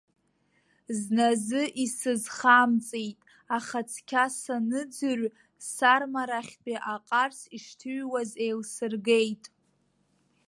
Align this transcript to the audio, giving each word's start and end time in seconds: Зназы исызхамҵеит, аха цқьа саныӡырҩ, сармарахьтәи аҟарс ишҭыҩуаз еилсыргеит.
Зназы 0.99 1.61
исызхамҵеит, 1.83 3.19
аха 3.57 3.79
цқьа 3.91 4.25
саныӡырҩ, 4.39 5.23
сармарахьтәи 5.69 6.77
аҟарс 6.93 7.39
ишҭыҩуаз 7.57 8.31
еилсыргеит. 8.45 9.45